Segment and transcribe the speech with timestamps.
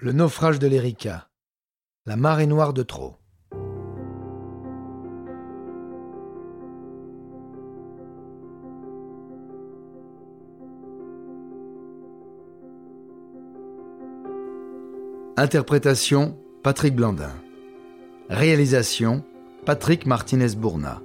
[0.00, 1.28] Le naufrage de l'Erika.
[2.06, 3.16] La marée noire de trop.
[15.36, 17.34] Interprétation Patrick Blandin.
[18.28, 19.24] Réalisation
[19.66, 21.02] Patrick Martinez-Bourna.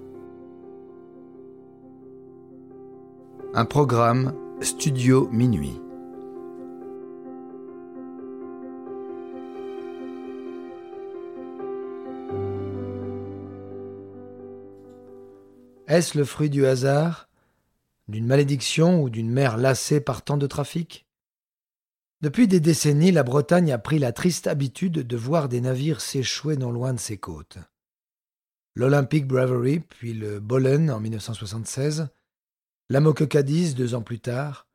[3.55, 5.81] Un programme Studio Minuit.
[15.87, 17.27] Est-ce le fruit du hasard,
[18.07, 21.05] d'une malédiction ou d'une mer lassée par tant de trafic?
[22.21, 26.55] Depuis des décennies, la Bretagne a pris la triste habitude de voir des navires s'échouer
[26.55, 27.57] non loin de ses côtes.
[28.75, 32.07] L'Olympic Bravery, puis le Bollen en 1976,
[32.89, 34.67] l'Amoke Cadiz deux ans plus tard,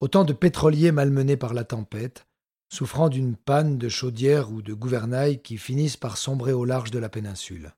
[0.00, 2.26] autant de pétroliers malmenés par la tempête,
[2.68, 6.98] souffrant d'une panne de chaudière ou de gouvernail qui finissent par sombrer au large de
[6.98, 7.72] la péninsule.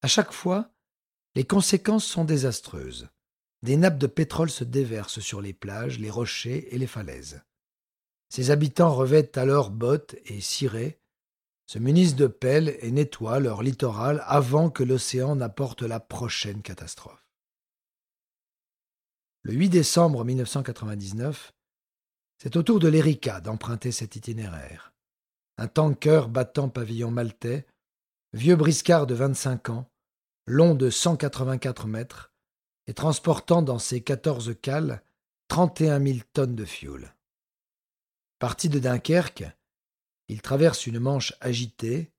[0.00, 0.70] À chaque fois,
[1.34, 3.08] les conséquences sont désastreuses.
[3.62, 7.42] Des nappes de pétrole se déversent sur les plages, les rochers et les falaises.
[8.30, 11.00] Ses habitants revêtent alors bottes et cirés,
[11.66, 17.24] se munissent de pelles et nettoient leur littoral avant que l'océan n'apporte la prochaine catastrophe.
[19.42, 21.52] Le 8 décembre 1999,
[22.38, 24.92] c'est au tour de l'Erika d'emprunter cet itinéraire.
[25.58, 27.66] Un tanker battant pavillon maltais,
[28.32, 29.89] vieux briscard de 25 ans,
[30.50, 32.32] long de 184 mètres,
[32.88, 35.04] et transportant dans ses quatorze cales
[35.46, 37.14] 31 000 tonnes de fioul.
[38.40, 39.44] Parti de Dunkerque,
[40.26, 42.10] il traverse une manche agitée,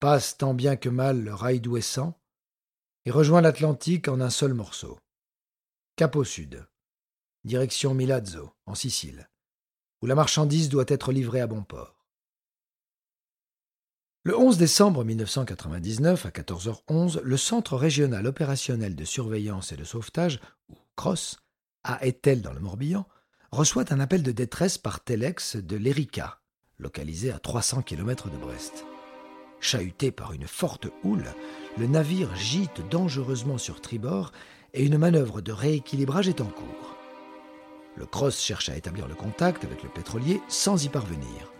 [0.00, 2.18] passe tant bien que mal le rail d'Ouessant,
[3.04, 4.98] et rejoint l'Atlantique en un seul morceau.
[5.96, 6.66] Cap au sud,
[7.44, 9.28] direction Milazzo, en Sicile,
[10.00, 11.97] où la marchandise doit être livrée à bon port.
[14.28, 20.38] Le 11 décembre 1999, à 14h11, le Centre régional opérationnel de surveillance et de sauvetage,
[20.68, 21.38] ou CROSS,
[21.82, 23.08] à Etel dans le Morbihan,
[23.52, 26.42] reçoit un appel de détresse par Telex de l'Erika,
[26.76, 28.84] localisé à 300 km de Brest.
[29.60, 31.24] Chahuté par une forte houle,
[31.78, 34.32] le navire gîte dangereusement sur tribord
[34.74, 36.98] et une manœuvre de rééquilibrage est en cours.
[37.96, 41.50] Le Cross cherche à établir le contact avec le pétrolier sans y parvenir.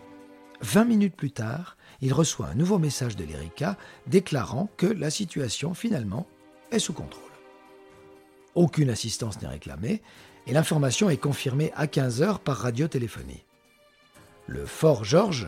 [0.61, 3.77] Vingt minutes plus tard, il reçoit un nouveau message de l'Erika
[4.07, 6.27] déclarant que la situation, finalement,
[6.71, 7.23] est sous contrôle.
[8.55, 10.01] Aucune assistance n'est réclamée
[10.47, 13.43] et l'information est confirmée à 15 heures par radiotéléphonie.
[14.47, 15.47] Le Fort George,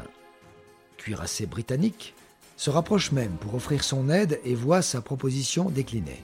[0.98, 2.14] cuirassé britannique,
[2.56, 6.24] se rapproche même pour offrir son aide et voit sa proposition déclinée.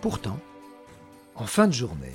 [0.00, 0.38] Pourtant,
[1.36, 2.12] en fin de journée,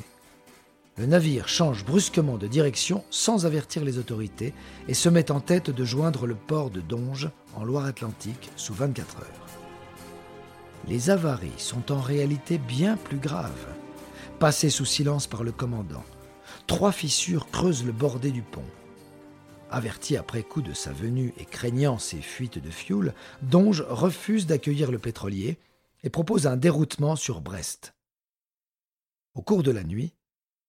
[1.01, 4.53] le navire change brusquement de direction sans avertir les autorités
[4.87, 9.17] et se met en tête de joindre le port de Donge en Loire-Atlantique sous 24
[9.17, 9.47] heures.
[10.87, 13.65] Les avaries sont en réalité bien plus graves.
[14.37, 16.03] Passées sous silence par le commandant,
[16.67, 18.61] trois fissures creusent le bordé du pont.
[19.71, 24.91] Averti après coup de sa venue et craignant ses fuites de fioul, Donge refuse d'accueillir
[24.91, 25.57] le pétrolier
[26.03, 27.95] et propose un déroutement sur Brest.
[29.33, 30.13] Au cours de la nuit,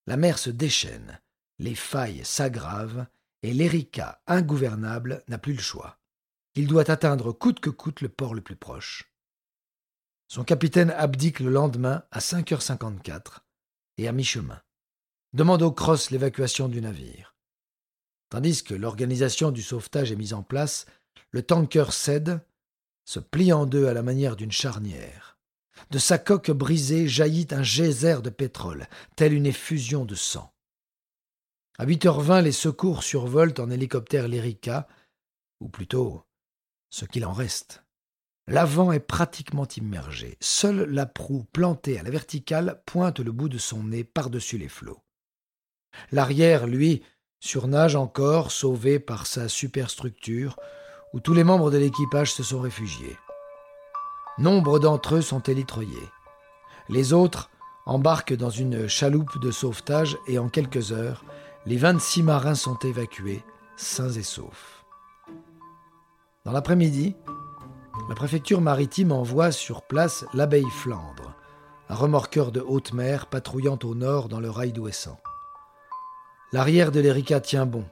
[0.07, 1.21] la mer se déchaîne,
[1.59, 3.07] les failles s'aggravent,
[3.43, 5.99] et l'Erika, ingouvernable, n'a plus le choix.
[6.55, 9.13] Il doit atteindre coûte que coûte le port le plus proche.
[10.29, 13.41] Son capitaine abdique le lendemain à 5h54
[13.99, 14.61] et à mi-chemin.
[15.33, 17.37] Demande au cross l'évacuation du navire.
[18.29, 20.87] Tandis que l'organisation du sauvetage est mise en place,
[21.31, 22.41] le tanker cède,
[23.05, 25.32] se plie en deux à la manière d'une charnière.
[25.91, 30.53] De sa coque brisée jaillit un geyser de pétrole, telle une effusion de sang.
[31.79, 34.87] À 8h20, les secours survolent en hélicoptère l'Erika,
[35.61, 36.25] ou plutôt
[36.91, 37.85] ce qu'il en reste.
[38.49, 40.37] L'avant est pratiquement immergé.
[40.41, 44.69] Seule la proue plantée à la verticale pointe le bout de son nez par-dessus les
[44.69, 45.03] flots.
[46.11, 47.03] L'arrière, lui,
[47.41, 50.59] surnage encore, sauvé par sa superstructure,
[51.13, 53.17] où tous les membres de l'équipage se sont réfugiés.
[54.39, 56.09] Nombre d'entre eux sont élitreillés.
[56.89, 57.51] Les autres
[57.85, 61.25] embarquent dans une chaloupe de sauvetage et en quelques heures,
[61.67, 63.45] les 26 marins sont évacués,
[63.77, 64.85] sains et saufs.
[66.45, 67.15] Dans l'après-midi,
[68.09, 71.35] la préfecture maritime envoie sur place l'abeille Flandre,
[71.91, 75.21] un remorqueur de haute mer patrouillant au nord dans le rail d'Ouessant.
[76.53, 77.85] L'arrière de l'Erika tient bon,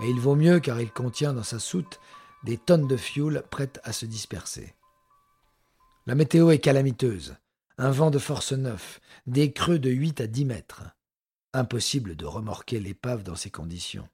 [0.00, 1.98] et il vaut mieux car il contient dans sa soute
[2.44, 4.74] des tonnes de fioul prêtes à se disperser.
[6.06, 7.34] La météo est calamiteuse.
[7.78, 10.84] Un vent de force neuf, des creux de 8 à 10 mètres.
[11.52, 14.08] Impossible de remorquer l'épave dans ces conditions.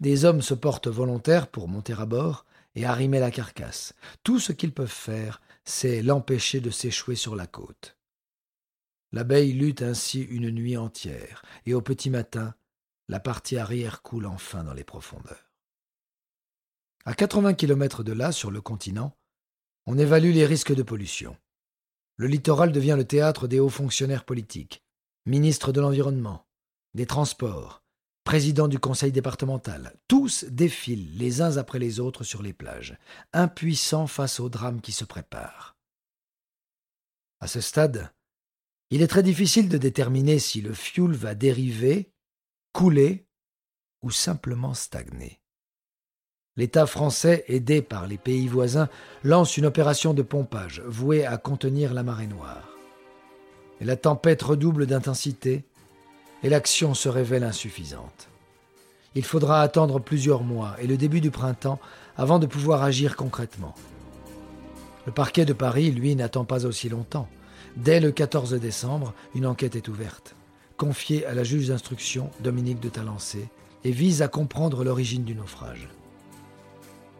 [0.00, 3.94] Des hommes se portent volontaires pour monter à bord et arrimer la carcasse.
[4.24, 7.98] Tout ce qu'ils peuvent faire, c'est l'empêcher de s'échouer sur la côte.
[9.12, 12.54] L'abeille lutte ainsi une nuit entière, et au petit matin,
[13.08, 15.52] la partie arrière coule enfin dans les profondeurs.
[17.04, 19.14] À 80 kilomètres de là, sur le continent,
[19.86, 21.36] on évalue les risques de pollution.
[22.16, 24.82] Le littoral devient le théâtre des hauts fonctionnaires politiques,
[25.26, 26.46] ministres de l'Environnement,
[26.94, 27.82] des Transports,
[28.24, 29.94] président du conseil départemental.
[30.08, 32.98] Tous défilent les uns après les autres sur les plages,
[33.32, 35.76] impuissants face au drame qui se prépare.
[37.38, 38.12] À ce stade,
[38.90, 42.12] il est très difficile de déterminer si le fioul va dériver,
[42.72, 43.28] couler
[44.02, 45.40] ou simplement stagner.
[46.56, 48.88] L'État français, aidé par les pays voisins,
[49.24, 52.70] lance une opération de pompage vouée à contenir la marée noire.
[53.82, 55.64] La tempête redouble d'intensité
[56.42, 58.28] et l'action se révèle insuffisante.
[59.14, 61.78] Il faudra attendre plusieurs mois et le début du printemps
[62.16, 63.74] avant de pouvoir agir concrètement.
[65.04, 67.28] Le parquet de Paris, lui, n'attend pas aussi longtemps.
[67.76, 70.34] Dès le 14 décembre, une enquête est ouverte,
[70.78, 73.48] confiée à la juge d'instruction Dominique de Talancé,
[73.84, 75.88] et vise à comprendre l'origine du naufrage.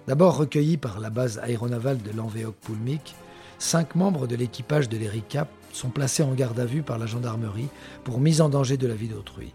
[0.06, 3.14] D'abord recueillis par la base aéronavale de Lanvéoc-Poulmic,
[3.58, 7.68] cinq membres de l'équipage de l'Erika sont placés en garde à vue par la gendarmerie
[8.04, 9.52] pour mise en danger de la vie d'autrui.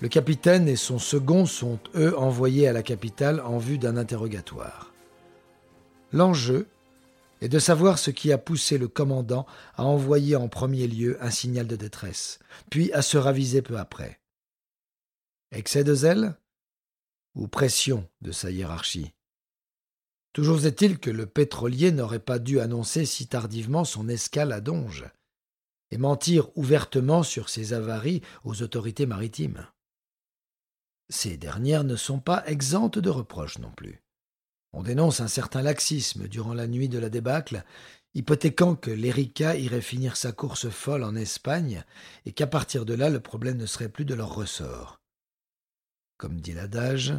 [0.00, 4.92] Le capitaine et son second sont, eux, envoyés à la capitale en vue d'un interrogatoire.
[6.12, 6.66] L'enjeu
[7.40, 11.30] est de savoir ce qui a poussé le commandant à envoyer en premier lieu un
[11.30, 12.38] signal de détresse,
[12.70, 14.20] puis à se raviser peu après.
[15.52, 16.34] Excès de zèle
[17.34, 19.12] ou pression de sa hiérarchie?
[20.32, 25.06] Toujours est-il que le pétrolier n'aurait pas dû annoncer si tardivement son escale à Donge
[25.90, 29.66] et mentir ouvertement sur ses avaries aux autorités maritimes.
[31.08, 34.00] Ces dernières ne sont pas exemptes de reproches non plus.
[34.72, 37.64] On dénonce un certain laxisme durant la nuit de la débâcle,
[38.14, 41.84] hypothéquant que l'Erika irait finir sa course folle en Espagne
[42.24, 45.00] et qu'à partir de là le problème ne serait plus de leur ressort.
[46.18, 47.14] Comme dit l'adage,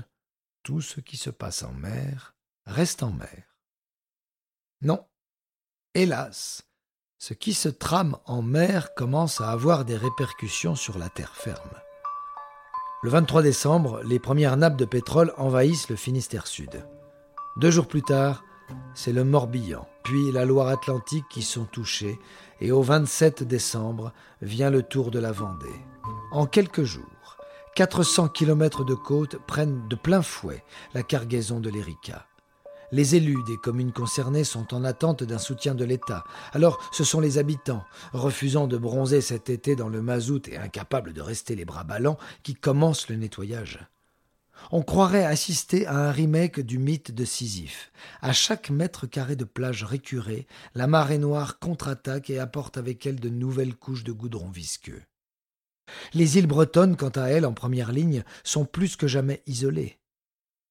[0.63, 2.35] tout ce qui se passe en mer
[2.65, 3.57] reste en mer.
[4.81, 5.05] Non.
[5.93, 6.63] Hélas,
[7.17, 11.75] ce qui se trame en mer commence à avoir des répercussions sur la terre ferme.
[13.03, 16.85] Le 23 décembre, les premières nappes de pétrole envahissent le Finistère Sud.
[17.57, 18.43] Deux jours plus tard,
[18.93, 22.19] c'est le Morbihan, puis la Loire-Atlantique qui sont touchés,
[22.59, 25.67] et au 27 décembre vient le tour de la Vendée.
[26.31, 27.37] En quelques jours,
[27.75, 30.63] 400 kilomètres de côte prennent de plein fouet
[30.93, 32.27] la cargaison de l'Erika.
[32.91, 36.25] Les élus des communes concernées sont en attente d'un soutien de l'État.
[36.51, 41.13] Alors ce sont les habitants, refusant de bronzer cet été dans le mazout et incapables
[41.13, 43.79] de rester les bras ballants, qui commencent le nettoyage.
[44.71, 47.91] On croirait assister à un remake du mythe de Sisyphe.
[48.21, 50.45] À chaque mètre carré de plage récurée,
[50.75, 55.01] la marée noire contre-attaque et apporte avec elle de nouvelles couches de goudron visqueux.
[56.13, 59.97] Les îles bretonnes, quant à elles, en première ligne, sont plus que jamais isolées.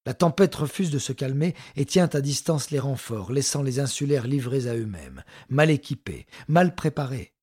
[0.07, 4.27] La tempête refuse de se calmer et tient à distance les renforts, laissant les insulaires
[4.27, 7.35] livrés à eux-mêmes, mal équipés, mal préparés.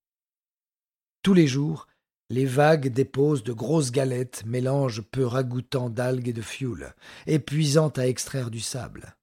[1.22, 1.88] Tous les jours,
[2.30, 6.96] les vagues déposent de grosses galettes, mélange peu ragoûtant d'algues et de fioul,
[7.28, 9.16] épuisant à extraire du sable.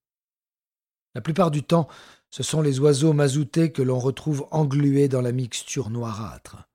[1.15, 1.89] La plupart du temps,
[2.31, 6.69] ce sont les oiseaux mazoutés que l'on retrouve englués dans la mixture noirâtre.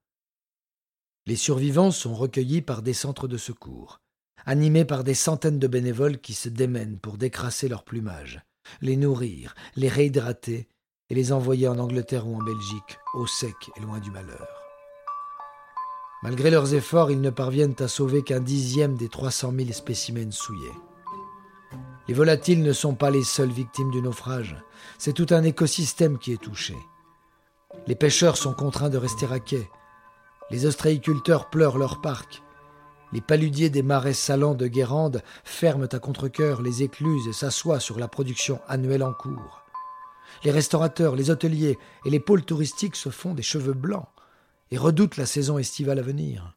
[1.26, 4.02] Les survivants sont recueillis par des centres de secours
[4.50, 8.42] animés par des centaines de bénévoles qui se démènent pour décrasser leur plumage,
[8.82, 10.68] les nourrir, les réhydrater
[11.12, 14.48] et les envoyer en Angleterre ou en Belgique, au sec et loin du malheur.
[16.24, 20.74] Malgré leurs efforts, ils ne parviennent à sauver qu'un dixième des 300 000 spécimens souillés.
[22.08, 24.56] Les volatiles ne sont pas les seules victimes du naufrage,
[24.98, 26.76] c'est tout un écosystème qui est touché.
[27.86, 29.70] Les pêcheurs sont contraints de rester à quai.
[30.50, 32.42] Les ostréiculteurs pleurent leur parc.
[33.12, 37.98] Les paludiers des marais salants de Guérande ferment à contre-coeur les écluses et s'assoient sur
[37.98, 39.64] la production annuelle en cours.
[40.44, 44.08] Les restaurateurs, les hôteliers et les pôles touristiques se font des cheveux blancs
[44.72, 46.56] et redoutent la saison estivale à venir.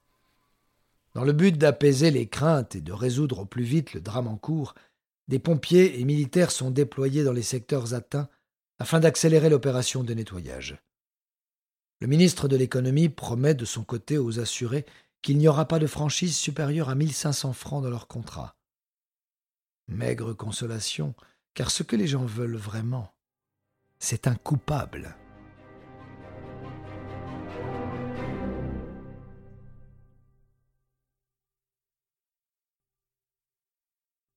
[1.14, 4.36] Dans le but d'apaiser les craintes et de résoudre au plus vite le drame en
[4.36, 4.74] cours,
[5.28, 8.28] des pompiers et militaires sont déployés dans les secteurs atteints
[8.78, 10.78] afin d'accélérer l'opération de nettoyage.
[12.00, 14.84] Le ministre de l'économie promet de son côté aux assurés
[15.22, 18.56] qu'il n'y aura pas de franchise supérieure à 1500 francs dans leur contrat.
[19.88, 21.14] Maigre consolation,
[21.54, 23.14] car ce que les gens veulent vraiment,
[23.98, 25.16] c'est un coupable.